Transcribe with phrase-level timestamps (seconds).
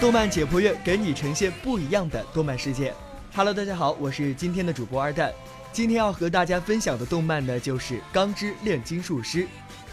[0.00, 2.92] 动漫解剖院给你呈现不一样的动漫世界。
[3.34, 5.32] Hello，大家好，我是今天的主播二蛋。
[5.72, 9.42] 今天要和大家分享的动漫呢，就是《钢之炼金术师》。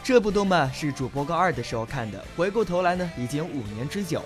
[0.04, 4.24] 这部动漫是主播高二的时候看的，回过头来呢，已经五年之久。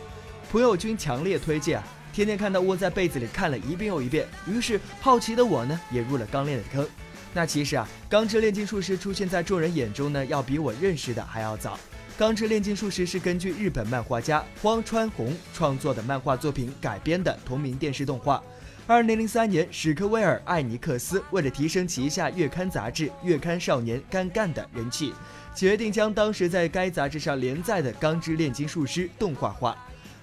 [0.49, 1.83] 朋友君强烈推荐啊，
[2.13, 4.25] 天天看到窝在被子里看了一遍又一遍。
[4.47, 6.87] 于是好奇的我呢，也入了钢炼的坑。
[7.33, 11.73] 那其实啊，《钢之炼金术师》出现在众人眼中呢，要比我认识的还要早。
[12.17, 18.41] 《钢之炼金术师》是根据日本漫画家荒川弘创作的漫画作品改编的同名电视动画。
[18.87, 25.13] 二零零三年，史克威尔艾尼克斯为了提升旗下月刊杂志《月刊少年干干》的人气，
[25.53, 29.75] 决定将当时在该杂志上连载的《钢之炼金术师》动画化。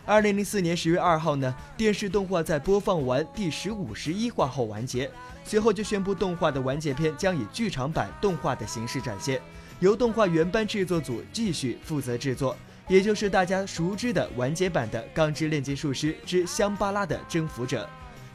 [0.06, 5.10] 二零零四年十月二号呢，电视动画在播放完第十五十一话后完结，
[5.44, 9.38] 随后就宣布动画的完结篇将以剧场版动画的形式展现。
[9.82, 12.56] 由动画原班制作组继续负责制作，
[12.86, 17.82] 也就是大家熟知的完结版的《钢之炼金术师之香巴拉的征服者》。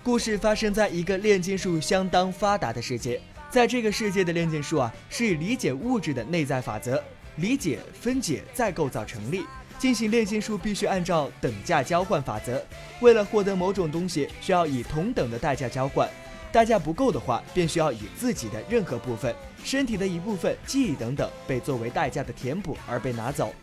[0.03, 7.01] 故事发生在一个炼金术相当发达的世界，在这个世界的炼金术啊，是以理解物质的内在法则，
[7.37, 9.45] 理解、分解、再构造成立。
[9.79, 12.61] 进行炼金术必须按照等价交换法则，
[12.99, 16.09] 为了获得某种东西，需要以同等的代价交换。
[16.51, 23.53] 代价不够的话，便需要以自己的任何部分、身体的一部分、记忆等等被作为代价的填补而被拿走。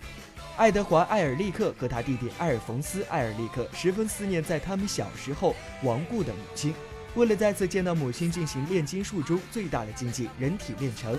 [0.56, 6.72] 爱德华·艾尔利克和他弟弟艾尔冯斯·艾尔利克十分思念在他们小时候亡故的母亲，
[7.14, 11.18] 为了再次见到母亲，进行炼金术中最大的禁忌——人体炼成。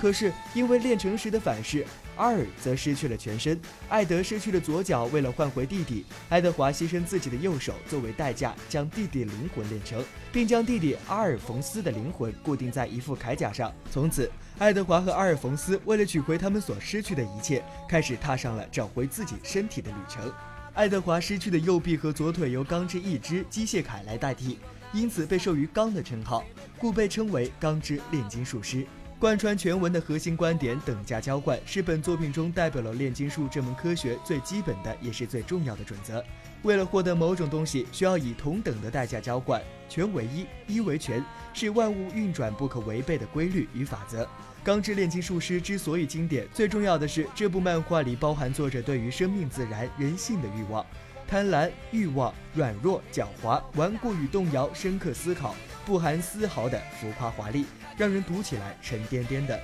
[0.00, 1.86] 可是因为炼成时的反噬。
[2.20, 5.04] 阿尔则失去了全身，艾德失去了左脚。
[5.06, 13.72] 为了换回弟弟，爱德华牺牲自己的右手作为代价，将弟弟灵魂炼成，并将弟弟阿尔冯斯的灵魂固定在一副铠甲上。
[13.90, 20.30] 从此，爱德华和阿尔冯斯为了取回他们所失去的一切，开始踏上了找回自己身体的旅程。
[20.74, 24.58] 爱德华失去的右臂和左腿由钢之一只机械铠来代替，
[24.92, 26.44] 因此被授予“钢”的称号，
[26.76, 28.86] 故被称为钢之炼金术师。
[29.20, 36.24] 贯穿全文的核心观点“等价交换”是本作品中代表了炼金术这门科学最基本的也是最重要的准则。
[36.62, 39.60] 为了获得某种东西，需要以同等的代价交换。
[39.90, 41.22] 全为一，一为全，
[41.52, 44.24] 是万物运转不可违背的规律与法则。
[44.64, 50.86] 《钢之炼金术师》之所以经典，最重要的是这部漫画里包含作者对于生命、自然、人性的欲望、
[51.28, 55.54] 贪婪、欲望、软弱、狡猾、顽固与动摇、深刻思考。
[55.90, 59.58] 不含丝毫的浮夸华丽，让人读起来沉甸甸的。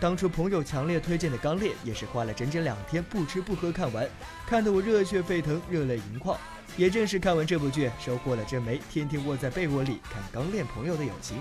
[0.00, 4.04] 当初朋友强烈推荐的《钢炼》，也是花了整整两天不吃不喝看完，
[4.44, 6.36] 看得我热血沸腾，热泪盈眶。
[6.76, 11.38] 也正是看完这部剧，收获了这枚天天窝在被窝里看《钢炼》朋友的友情。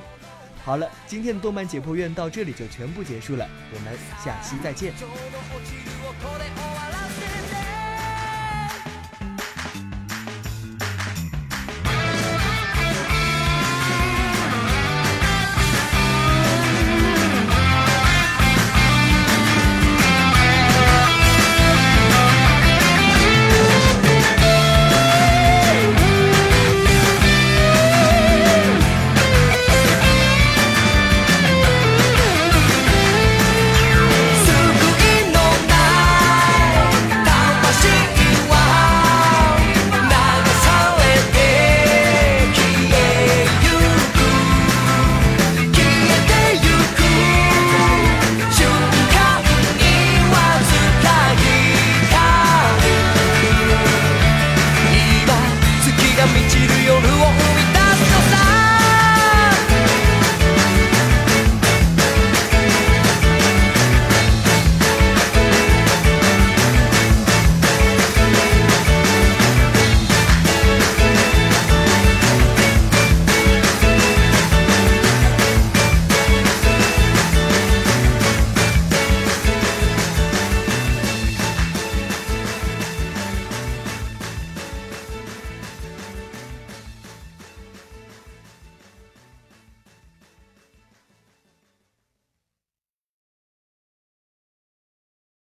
[0.63, 4.93] 好了，今天的动漫解剖院到这里就全部结束了，我们下期再见。